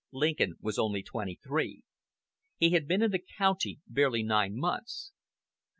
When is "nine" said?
4.23-4.57